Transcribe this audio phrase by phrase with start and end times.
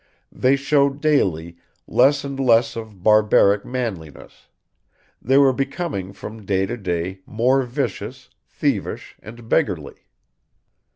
[0.31, 4.47] They showed daily less and less of barbaric manliness;
[5.21, 10.07] they were becoming from day to day more vicious, thievish, and beggarly.